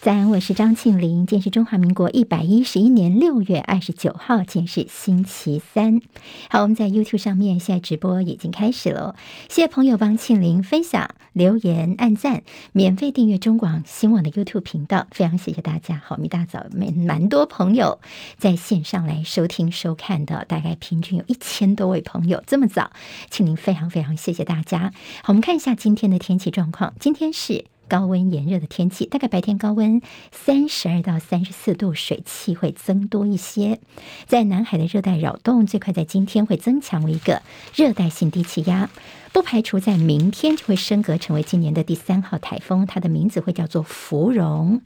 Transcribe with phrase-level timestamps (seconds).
[0.00, 1.26] 早安，我是张庆玲。
[1.26, 6.00] 今天是中华民国一百一十一年六月二十九号，今天是星期三。
[6.48, 9.16] 好，我们在 YouTube 上面现在直播已经开始了。
[9.48, 16.00] 谢谢朋友帮庆玲分享、留言、按赞、免费订阅中广新闻网的 YouTube 频道，非常谢谢大家。
[16.06, 17.98] 好，我们一大早蛮蛮多朋友
[18.36, 22.40] 在线上来收听收看的，大概平均有一千多位朋友。
[22.46, 22.92] 这么早，
[23.30, 24.92] 庆玲非常非常谢谢大家。
[25.24, 26.94] 好，我们看一下今天的天气状况。
[27.00, 27.64] 今天是。
[27.88, 33.80] 高温炎热的天气，大概白天高温三十二到三十四度，水汽会增多一些。
[34.26, 37.42] 在南海的热带扰动，最快在今天会增强为一个
[37.74, 38.90] 热带性低气压，
[39.32, 44.82] 不排除在明天就会升格成为今年的第三号台风，它的名字会叫做芙蓉。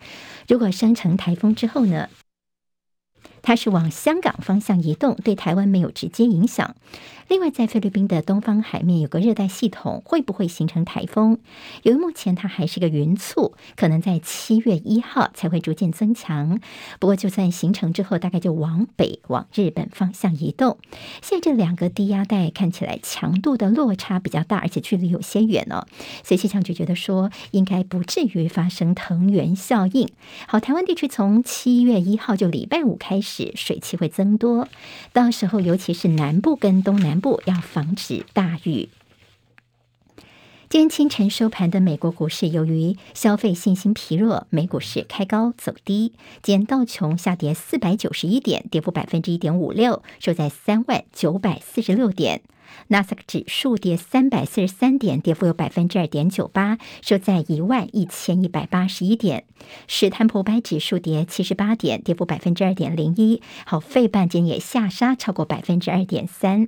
[0.48, 2.08] 如果生成台风之后呢，
[3.42, 6.74] 它是往香港方向移动，对台湾没有直接影响。
[7.28, 11.38] 另外，在菲律宾的东方海面有个热带系统，会不会形成台风？
[11.82, 16.60] 由于目前它还是个云簇，可能在七月一号才会逐渐增强。
[16.98, 20.76] 不过，就算形成之后，大概就往北往日本方向移动。
[21.22, 25.86] 现在这两个低压带看起来强度的落差比较大，而且距离有些远哦，
[26.22, 30.06] 所以气象局觉得说应该不至于发生藤原效应。
[30.46, 34.68] 好，台湾地区从七月一号就礼拜五开始水汽会增多，
[35.14, 37.22] 到时候尤其是南部跟东南。
[37.22, 38.88] 部要防止大雨。
[40.68, 46.14] 今天清晨收盘的美国股市，由于消费信心疲弱，美股市开高走低。
[46.42, 52.42] 今天道琼下跌四百九十一点，跌幅百分之一点五六，收在三万九百四十六点。
[52.88, 59.44] 纳斯达克指数跌三百四十三点，跌幅有百分之二点九八，收在一万一千一百八十一点。
[59.86, 63.40] 史坦普百指数跌七十八点，跌幅百分之二点零一。
[63.64, 66.66] 好，费半今也下杀超过百分之二点三。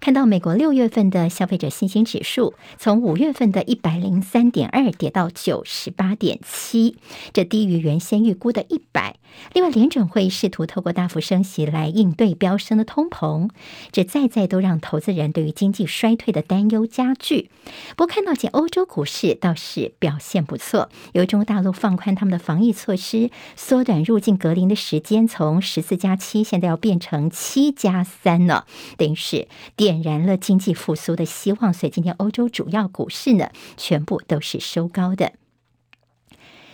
[0.00, 6.96] 看到美国六月份的消费者信心指数，从五月份的一百零三点二跌到九十八点七，
[7.32, 9.16] 这低于原先预估的一百。
[9.54, 13.48] 另外，联准会试图透过大幅升息来应对飙升的通膨，
[13.90, 17.50] 这再再都让投资人对于经济衰退的担忧加剧。
[17.96, 28.66] 不过，看到见欧洲股市倒是表现不错，由中国大陆放宽他们的防疫措施，缩短入境隔离的时间，从十四加七现在要变成七加三了，
[28.96, 31.72] 等于是点燃了经济复苏的希望。
[31.72, 35.32] 所以今天欧洲主要股市呢，全部都是收高的。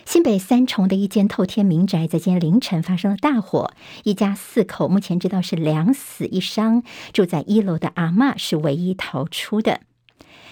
[0.08, 3.74] 新北三重的一间透天民宅，在今天凌晨发生了大火，
[4.04, 6.82] 一家四口目前知道是两死一伤，
[7.12, 9.82] 住在一楼的阿嬷是唯一逃出的。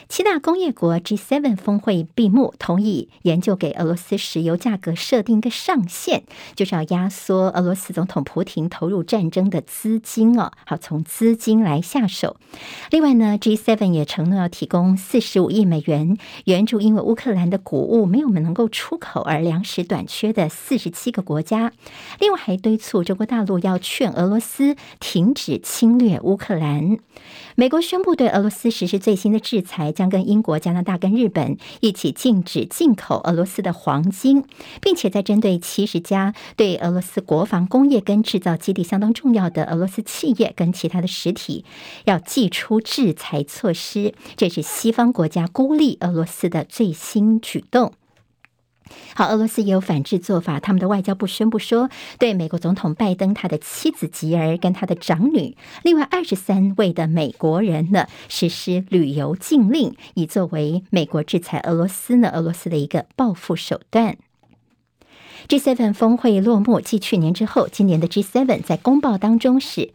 [0.08, 6.22] 七大工业国 G7 峰会闭幕，同意研究给俄罗斯石油价格设定一个上限，
[6.54, 10.52] 就是要压缩俄罗斯总统普廷投入战争的资金哦。
[10.64, 12.36] 好，从资金来下手。
[12.90, 21.72] 另外呢，G7 也承诺要提供四十五亿美元援助，因为乌克兰的谷物没有能够出口而粮食短缺的四十七个国家。
[22.20, 26.98] 另外还敦促中国大陆要劝俄罗斯停止侵略乌克兰。
[27.56, 29.92] 美国宣布对俄罗斯实施最新的制裁。
[29.96, 34.44] 将跟英国、加拿大跟日本一起禁止进口俄罗斯的黄金，
[34.80, 41.64] 并且在针对七十家对俄罗斯国防工业跟制造基地相当重要的俄罗斯企业跟其他的实体，
[42.04, 44.14] 要祭出制裁措施。
[44.36, 47.92] 这是西方国家孤立俄罗斯的最新举动。
[49.14, 50.60] 好，俄罗斯也有反制做法。
[50.60, 51.88] 他们的外交部宣布说，
[52.18, 64.16] 对美国总统拜登他的妻子吉尔跟他的长女，另外二十三位的美国人呢，实施旅游禁令，以作为美国制裁俄罗斯呢，俄罗斯的一个报复手段。
[65.48, 69.92] G7 峰会落幕，继去年之后，今年的 G7 在公报当中是。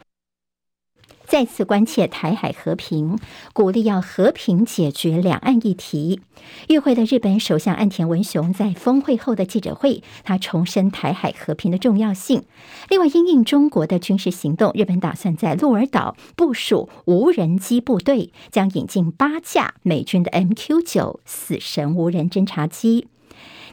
[1.31, 3.17] 再次关切台海和平，
[3.53, 6.19] 鼓励要和平解决两岸议题。
[6.67, 12.43] 与会的日本首相岸田文雄在峰会后的记者会，他重申台海和平的重要性。
[12.89, 23.07] 另外，因应中国的军事行动，日本打算在鹿儿岛部署无人机部队，将引进八架美军的 MQ 九死神无人侦察机。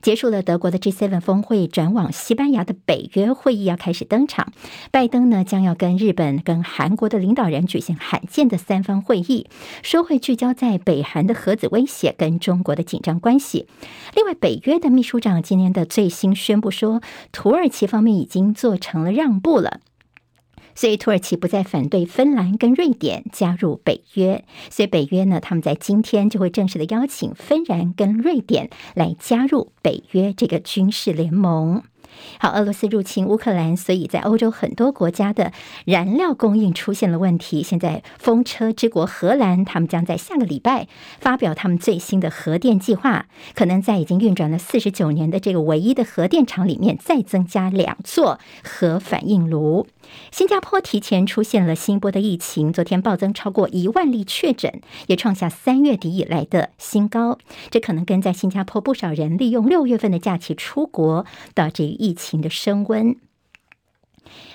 [0.00, 4.52] 结束了德国的 G7 峰会，转往西班牙的北约会议要开始登场。
[4.92, 9.46] 拜登呢，将要跟日本、跟韩国的领导人举行罕见的三方会议，
[9.82, 13.66] 说会聚焦在北韩的核子威胁跟中国的紧张关系。
[14.14, 19.80] 另外，北约的秘书长今年的最新宣布说，土耳其方面已经做成了让步了。
[20.78, 31.82] 所以土耳其不再反对芬兰跟瑞典加入北约，所以北约呢，他们在今天就会正式的邀请芬兰跟瑞典来加入北约这个军事联盟。
[32.38, 35.52] 好，俄罗斯入侵乌克兰，所以在欧洲很多国家的
[35.84, 37.62] 燃料供应出现了问题。
[37.62, 40.88] 现在风车之国荷兰，他们将在下个礼拜
[41.20, 49.86] 发表他们最新的核电计划，可能在已经运转了四十九年的这个唯一的核电厂里面再增加两座核反应炉。
[50.30, 57.38] 新加坡提前出现了新一波的疫情，昨天暴增超过一万例确诊，也创下三月底以来的新高。
[57.70, 63.14] 这可能跟在新加坡不少人利用六月份的假期出国，导致于疫情的升温。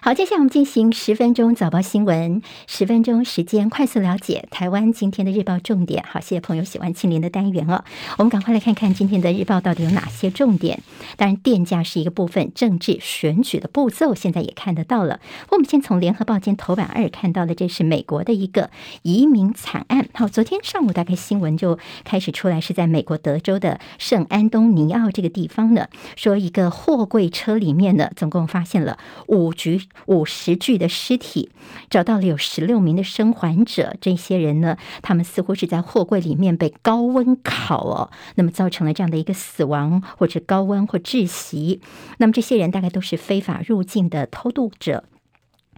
[0.02, 6.04] 好，接下来我们进行十分钟早报新闻，十分钟时间快速了解台湾今天的日报重点。
[6.06, 7.84] 好，谢谢朋友喜欢庆林的单元哦。
[8.18, 10.82] 我们赶快来看看今天的日报到底有哪些重点。
[11.16, 15.22] 当然，电价是一个部分，政治选举的步骤现在也看得到了。
[15.52, 18.70] 我们先从联合报今天头版二看到的，这是美国的一个
[19.04, 20.08] 移民惨案。
[20.14, 25.88] 好，昨天上午大概新闻就开始出来，是在美国德州的圣安东尼奥这个地方呢，
[26.18, 28.98] 说一个货柜车里面呢，总共发现了
[29.28, 29.82] 五局。
[30.08, 31.50] 五十具的尸体，
[31.90, 33.96] 找到了有十六名的生还者。
[34.02, 41.80] 这些人呢，他们似乎是在货柜里面被高温烤哦，那么造成了这样的一个死亡，或者高温或窒息。
[42.18, 45.06] 那么这些人大概都是非法入境的偷渡者。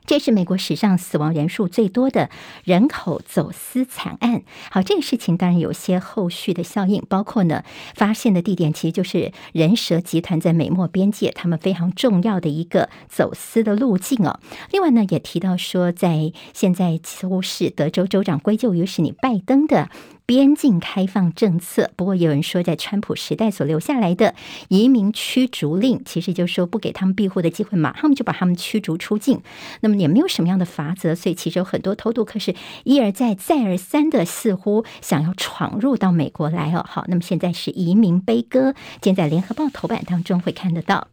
[0.05, 2.29] 这是美国史上死亡人数最多的
[2.63, 4.43] 人口走私惨案。
[4.69, 7.63] 好，这个事情当然有些后续的效应，包括呢，
[7.95, 14.39] 发现的地点其实就是人蛇集团在美墨边界，他们非常重要的一个走私的路径哦。
[14.71, 19.89] 另外呢，也提到说，在现在似乎是德州州长归咎于是你拜登的。
[20.25, 24.33] 边境开放政策，不过有人说，在川普时代所留下来的
[24.69, 29.41] 移民驱逐令，其实就是说不给他们庇护的机会，马上就把他们驱逐出境。
[29.81, 36.83] 那么也没有什么样的法则，所以其实有很多偷渡客是一而再、再而三的，似乎想要闯入到美国来哦。
[36.87, 41.07] 好，那么现在是移民悲歌，今天在联合报头版当中会看得到。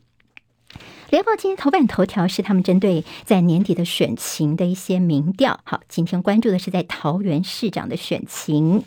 [1.12, 5.60] 联合报今天头版头条是他们针对在年底的选情的一些民调。
[5.62, 8.82] 好，今天关注的是在桃园市长的选情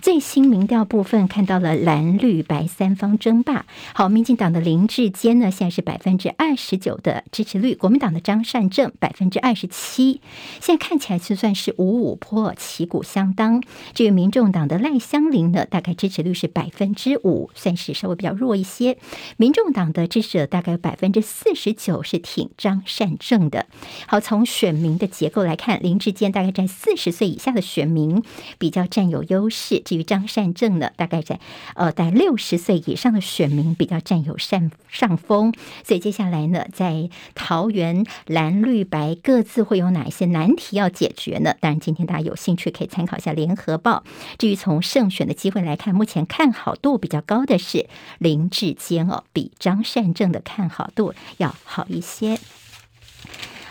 [0.00, 3.66] 最新民调部分，看到了蓝绿白三方争霸。
[3.92, 10.22] 好，民进党的林志坚呢，现在是百分之二十九的支持率；国民党的张善政百分之二十七。
[10.62, 13.62] 现在看起来就算是五五破，旗鼓相当。
[13.92, 18.96] 至于民众党的赖香伶呢，大概支持率是百分之五，算是稍微比较弱一些。
[19.36, 21.65] 民众党的支持者大概有百分之四十。
[21.66, 23.66] 十九是挺张善政的。
[24.06, 28.22] 好，从选民的结构来看，林志坚大概在四十岁以下的选民
[28.56, 29.80] 比较占有优势。
[29.80, 31.40] 至于张善政呢，大概在
[31.74, 35.52] 呃在六十岁以上的选民比较占有上上风。
[35.82, 41.56] 所以接下来呢，在桃园蓝绿白各自会有哪一些难题要解决呢？
[41.58, 44.04] 当然，今天大家有兴趣可以参考一下联合报。
[44.38, 47.88] 至于从胜选的机会来看，目前看好度比较高的是
[48.20, 52.38] 林志坚哦，比张善政的看好度要好一些。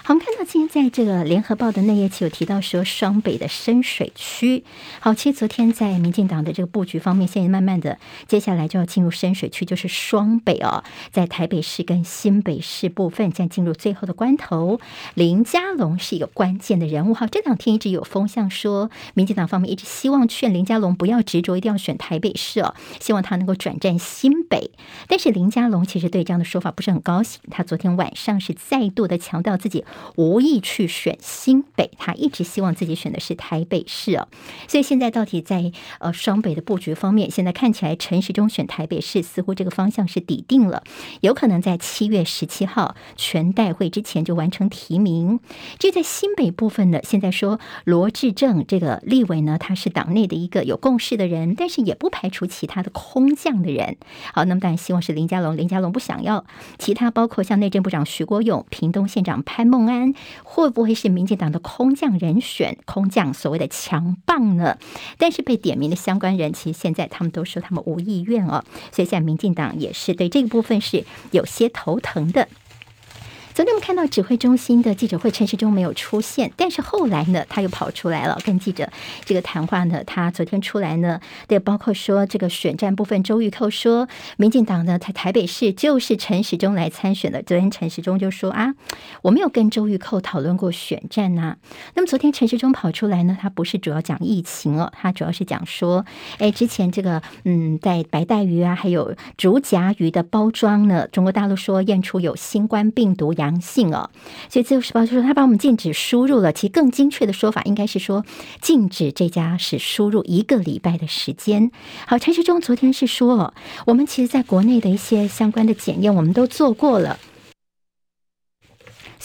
[0.08, 4.64] 好，我们看到今天在这个联合报的内页期有提到说，双北的深水区。
[5.00, 7.98] 好，其实昨天在民进党的这个布局方面，现在慢慢的
[8.28, 14.80] 接下来就要进入深水区，就是双北哦，在台北市跟新北市部分将进入最后的关头。
[15.16, 17.16] 林佳龙是一个关键的人物。
[17.16, 24.70] 好，这两天一直有风向说，民进党方面一直希望劝林佳龙不要执着一定要选台北市哦，希望他能够转战新北。
[25.08, 29.84] 但是林佳龙其实对这样的说法不是很高兴，他昨天晚上是再度的强调自己。
[30.16, 34.28] 无意去选新北，他一直希望自己选的是台北市哦。
[34.68, 40.84] 所以现在到底在呃双北的布局方面，现在看起来陈时中选台北市似乎这个方向是底定了，
[41.22, 45.40] 有可能在七月十七号全代会之前就完成提名。
[45.80, 53.98] 就在新北部分呢，现在说罗志政这个立委呢，他是党内的一个有共识的人，但是也不排除其他的空降的人。
[54.34, 56.46] 好，那么当然希望是林佳龙，林佳龙不想要
[56.78, 59.85] 其他，包括像内政部长徐国勇、屏东县长潘孟。
[59.88, 60.14] 安
[60.44, 62.78] 会不会是民进党的空降人选？
[62.86, 64.78] 空降所谓的强棒呢？
[65.18, 72.48] 但是被点名的相关人，其实现在他们都说他们无意愿哦，所以现在民进党也是对这个部分是有些头疼的。
[73.56, 78.90] 昨天我们看到指挥中心的记者会，陈时中没有出现，但是后来呢，他又跑出来了，跟记者
[79.24, 80.04] 这个谈话呢。
[80.04, 87.42] 他昨天出来呢，对，包括说这个选战部分，周玉蔻说，民进党呢，在台北市就是陈时中来参选的。
[87.44, 88.74] 昨天陈时中就说啊，
[89.22, 91.56] 我没有跟周玉蔻讨论过选战呐、
[91.94, 96.06] 那么昨天陈时中跑出来呢，他不是主要讲疫情哦，他主要是讲说，
[96.40, 104.10] 哎，之前这个嗯，在白带鱼啊，还有竹荚鱼的包装呢，中国大陆说验出有新冠病毒呀阳性哦，
[104.50, 106.52] 所以自由时报就说他把我们禁止输入了。
[106.52, 108.26] 其实更精确的说法应该是说
[108.62, 111.72] 禁止这家是输入一个礼拜的时间。
[112.08, 113.54] 好，陈时中昨天是说，
[113.86, 117.20] 我们其实在国内的一些相关的检验我们都做过了。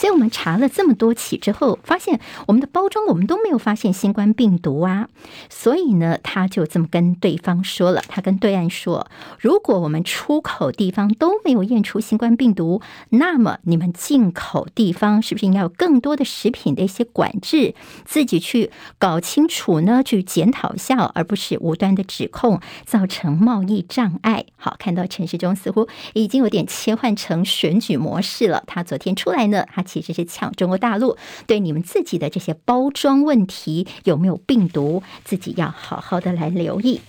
[0.00, 5.10] 所以我们查了这么多起之后，发现我们的包装我们都没有发现新冠病毒啊。
[5.50, 9.06] 所以呢，他就这么跟对方说了，他跟对岸说，
[9.38, 12.80] 如果我们出口地方都没有验出新冠病毒，
[13.10, 17.74] 那么你们进口地方是不是应该有更多的食品的一些管制，
[18.06, 20.02] 自己去搞清楚呢？
[20.02, 24.46] 去检讨一下，而不是无端的指控，造成贸易障碍。
[24.56, 28.64] 好，看到陈时中似乎已经有点切换成选举模式了。
[28.66, 31.16] 他昨天出来呢，他其实是抢中国大陆，
[31.48, 37.00] 对你们自己的这些包装问题有没有病毒，自己要好好的来留意。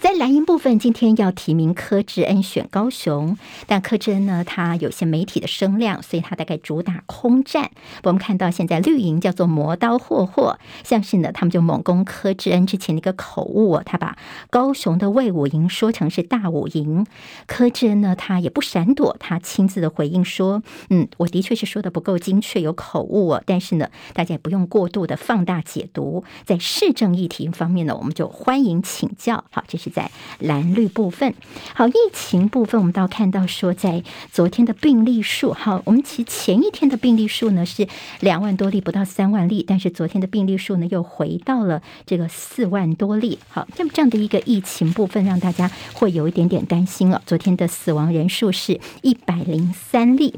[0.00, 7.70] 在蓝营部分，今天要提名柯志恩选高雄，但柯志恩呢，他有些媒体的声量，所以他大概主打空战。
[8.04, 14.16] 我们看到现在绿营叫做磨刀霍霍，像是呢，他们就猛攻柯志恩之前的一个口误哦，他把
[14.48, 17.04] 高雄的魏武营说成是大武营。
[17.46, 26.24] 柯志恩呢，他也不闪躲，他亲自的回应说：“嗯，我的确是说的不够精确，有口误哦，但是呢，大家也不用过度的放大解读。
[26.46, 29.44] 在市政议题方面呢，我们就欢迎请教。
[29.50, 29.89] 好，这是。
[29.90, 31.34] 在蓝绿部分，
[31.74, 37.86] 好，疫情部分，我们倒看到说，在昨天的病例数，好，我们其前一天的病例数呢是
[38.20, 47.20] 两万多例，不到三万例，但是昨天的病例数呢又回到了这个四万多例，好，那么这样的一个疫情部分，让大家会有一点点担心了。
[47.26, 50.34] 昨天的死亡人数是一百零三例。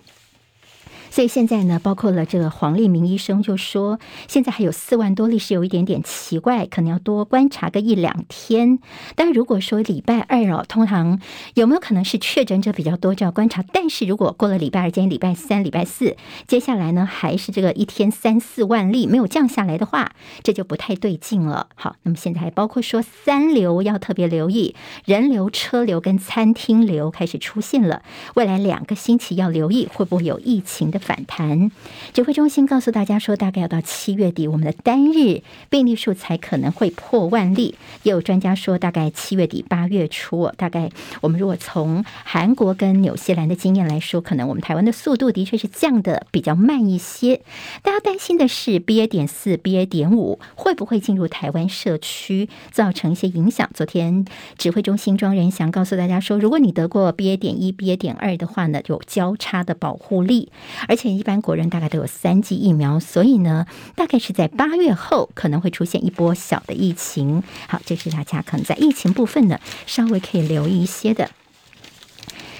[1.12, 8.78] 所以现在呢，包括了这个黄立明医生就说，现在还有四万多例是有一点点奇怪，可能要多观察个一两天。
[9.14, 11.20] 但如果说礼拜二哦，通常
[11.52, 13.62] 有没有可能是确诊者比较多，就要观察。
[13.74, 16.16] 但是如果过了礼拜二，今天礼拜三、礼拜四，
[16.48, 21.68] 接下来呢还是这个一天三四万例没有降下来的话，这就不太对劲了。
[21.74, 28.02] 好，那么现在还包括说三流要特别留意，人流、车流跟餐厅流开始出现了，
[28.34, 31.70] 未来两个星期要留意会不会有疫情的反弹，
[32.14, 37.74] 指挥中心告诉大家说，大概要到七月底，我们的单日病例数才可能会破万例。
[38.04, 40.88] 也有专家说，大概七月底八月初，大概
[41.20, 47.42] 我们如果从韩国跟纽西兰的经验来说，可能我们台湾的速度的确是降得比较慢一些。
[47.82, 49.06] 大家担心的是 BA.
[49.06, 49.84] 点四、BA.
[49.86, 53.68] 点五会不会进入台湾社区，造成一些影响？
[53.74, 54.24] 昨天
[54.56, 57.36] 指挥中心庄人祥告诉大家说，如果你得过 BA.
[57.36, 57.96] 点一、BA.
[57.96, 60.50] 点二的话呢，有交叉的保护力。
[60.92, 67.42] 而且一般国人大概都有三剂疫苗，所以呢，大概是在八月后可能会出现一波小的疫情。
[67.66, 71.30] 好，这是大家可能在疫情部分呢稍微可以留意一些的。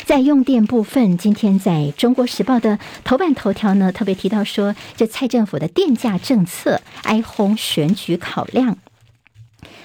[0.07, 8.79] 在用电部分，今天在中国时报的头版头条呢，特别提到说，这蔡政府的电价政策哀轰选举考量。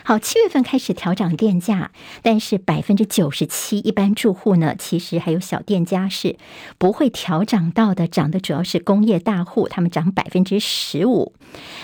[0.07, 6.37] 好，七月份开始调涨电价，但是百分之九十七一般住户呢，其实还有小店家是
[6.77, 11.33] 不会调涨到的，涨的主要是工业大户，他们涨百分之十五。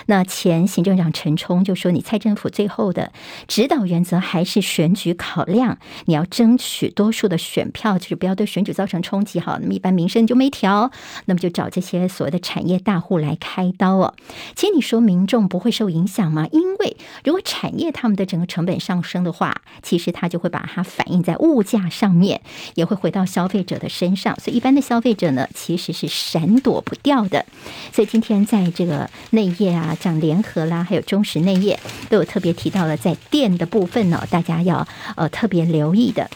[0.06, 3.12] 那前行政长陈冲就说：“你蔡政府最后的
[3.50, 9.42] 指导原则还是选举考量，你要争取多数的选票，就是不要对选举造成冲击。
[9.42, 10.90] 好，那么一般民生就没调，
[11.26, 14.14] 那么就找这些所谓的产业大户来开刀哦。
[14.56, 16.48] 其实你说民众不会受影响吗？
[16.54, 22.42] 因为如果产业他们的整个成本上升的话，其实它就会把它反映在物价上面，
[22.76, 24.38] 也会回到消费者的身上。
[24.40, 27.46] 所以，一般的消费者呢，其实是闪躲不掉的。
[27.92, 31.80] 所以，今天在这个内页啊，像联合啦，还有中石内页，
[32.10, 36.30] 都有特别提到了在电的部分呢，大家要呃特别留意的。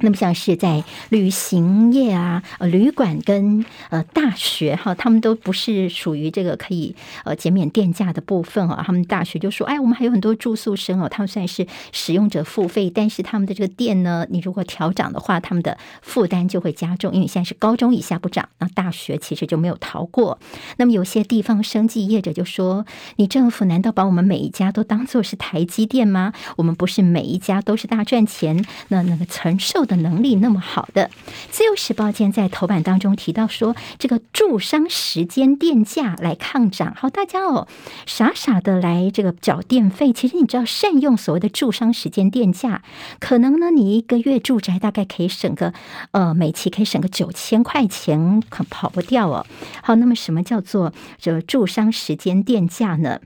[0.00, 8.82] 那么像是在旅行业啊、呃旅馆跟呃大学哈，他们都不是属于这个可以呃减免电价的部分啊。
[8.86, 17.12] 他们大学就说：“哎，我们还有很多住宿生哦，他们算是使用者付费，但是他们的这个电呢，你如果调涨的话，他们的负担就会加重。
[17.12, 20.38] 因为现在是高中以下不涨，那大学其实就没有逃过。
[20.78, 26.32] 那么有些地方生计业者就说：你政府难道把我们每一家都当做是台积电吗？
[26.56, 31.10] 我们不是每一家都是大赚钱，那那个承受。”的能力那么好的，
[31.50, 37.66] 自由时报今天在头版当中提到说，这个住商时间电价来抗涨，好，大家哦
[38.06, 42.82] 傻傻的来这个缴电费，其实你知道善用所谓的住商时间电价，
[43.18, 45.74] 可能呢你一个月住宅大概可以省个
[46.12, 49.44] 呃每期可以省个九千块钱，可跑不掉哦。
[49.82, 53.20] 好，那么什么叫做这住商时间电价呢？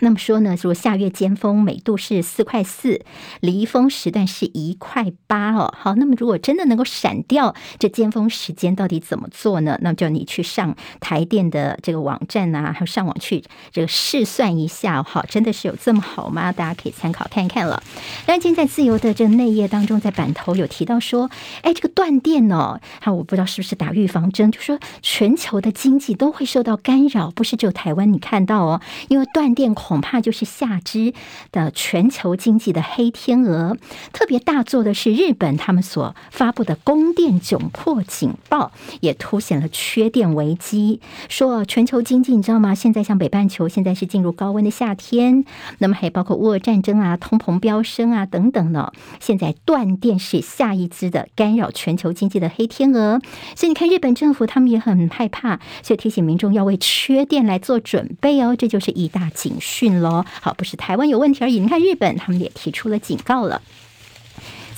[0.00, 3.00] 那么说呢，如果下月尖峰每度是四块四，
[3.40, 5.72] 离峰时段是一块八哦。
[5.76, 9.78] 好，那么如果真的能够闪掉这尖峰时间，到底怎么做呢？
[9.80, 16.52] 那么就你去上台电的这个网站啊，还有上网去这个试算一下，好，真的是有这么好吗？
[16.52, 17.82] 大家可以参考看一看了。
[18.26, 21.30] 但今天在自由的这个内页当中，在版头有提到说，
[21.62, 29.68] 哎，这个断电哦，好，我不知道是不是打预防针，就说全球的经济都会受到干扰，不是只有台湾你看到哦，因为断电。
[29.88, 31.14] 恐怕就是下支
[31.50, 33.78] 的全球经济的黑天鹅。
[34.12, 41.00] 特别大作的是日本，他们所发布的供电窘迫警报，也凸显了缺电危机。
[41.30, 42.74] 说全球经济，你知道吗？
[42.74, 45.46] 现在像北半球，现在是进入高温的夏天，
[45.78, 48.92] 那么还包括乌俄战争啊、通膨飙升啊等等呢。
[49.20, 53.22] 现在断电是下一支的干扰全球经济的黑天鹅。
[53.56, 58.54] 所以你看，日本政府他们也很害怕，所以提醒民众要为缺电来做准备哦。
[58.54, 59.77] 这就是一大警讯。
[59.78, 61.60] 讯喽，好，不是台湾有问题而已。
[61.60, 63.62] 你看日本，他们也提出了警告了。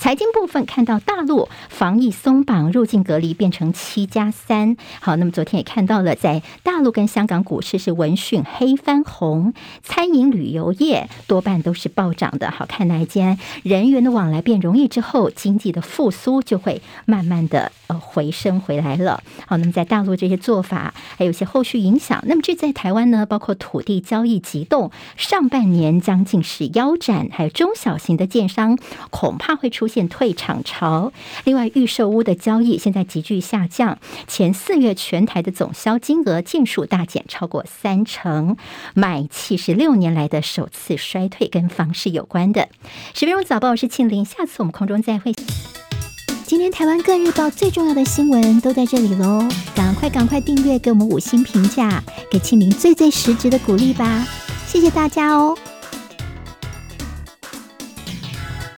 [0.01, 4.75] 财经部分看到大陆防疫松绑，入境隔离变成七加三。
[4.99, 9.53] 好，那么昨天也看到了，在大陆跟香港股市是闻讯黑翻红，
[9.83, 12.49] 餐饮旅游业多半都是暴涨的。
[12.49, 19.21] 好，看来间人员的往来变容易之后，经济的复苏就会慢慢的呃回升回来了。
[19.45, 22.23] 好，那么在大陆这些做法还有些后续影响。
[22.25, 28.79] 那么这在台湾呢，包括土地交易急冻，上半年将近是腰斩，还有中小型的建商
[29.11, 29.90] 恐怕会出。
[29.91, 31.11] 现退场潮，
[31.43, 38.55] 另外预售屋的交易现在急剧下降，前四月全台的总销金额件数大减超过三成，
[38.93, 42.69] 买气是六年来的首次衰退，跟房市有关的。
[43.13, 45.33] 十分钟早报，我是庆玲，下次我们空中再会。
[46.45, 54.27] 今天台湾各日报最重要的新闻都在这里喽，赶快赶快订阅，给我们五星评价，给庆玲最最实质的鼓励吧，
[54.65, 55.57] 谢谢大家哦。